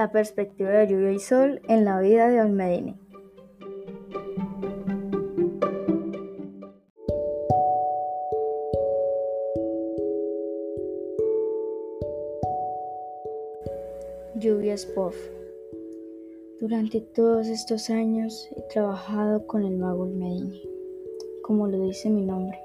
[0.00, 2.96] La perspectiva de lluvia y sol en la vida de Olmedini.
[14.36, 15.14] Lluvia Spoff.
[16.62, 20.62] Durante todos estos años he trabajado con el mago Olmedini.
[21.42, 22.58] Como lo dice mi nombre,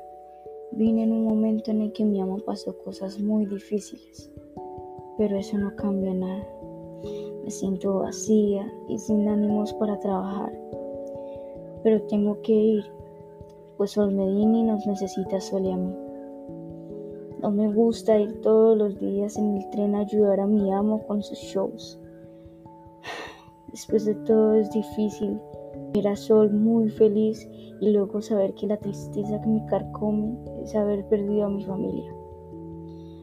[0.72, 4.32] vine en un momento en el que mi amo pasó cosas muy difíciles,
[5.18, 6.48] pero eso no cambia nada.
[7.46, 10.52] Me siento vacía y sin ánimos para trabajar,
[11.84, 12.84] pero tengo que ir,
[13.78, 15.96] pues Olmedini nos necesita solo a mí.
[17.44, 21.06] No me gusta ir todos los días en el tren a ayudar a mi amo
[21.06, 22.00] con sus shows.
[23.72, 25.40] Después de todo es difícil
[25.94, 27.48] ver a Sol muy feliz
[27.80, 32.12] y luego saber que la tristeza que me carcome es haber perdido a mi familia.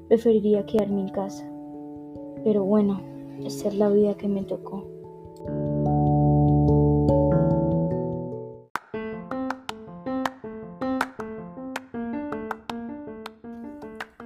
[0.06, 1.44] Preferiría quedarme en casa.
[2.44, 3.00] Pero bueno,
[3.46, 4.86] esta es la vida que me tocó.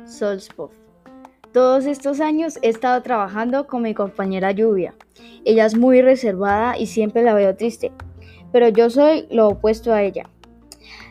[0.04, 0.70] Solspov.
[1.52, 4.94] Todos estos años he estado trabajando con mi compañera Lluvia.
[5.44, 7.92] Ella es muy reservada y siempre la veo triste,
[8.52, 10.28] pero yo soy lo opuesto a ella.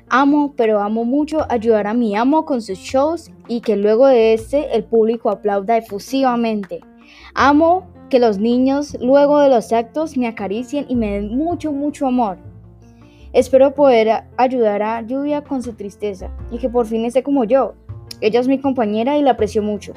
[0.10, 4.34] Amo, pero amo mucho ayudar a mi amo con sus shows y que luego de
[4.34, 6.82] este el público aplauda efusivamente.
[7.34, 12.08] Amo que los niños luego de los actos me acaricien y me den mucho, mucho
[12.08, 12.38] amor.
[13.34, 17.74] Espero poder ayudar a Lluvia con su tristeza y que por fin esté como yo,
[18.22, 19.94] ella es mi compañera y la aprecio mucho.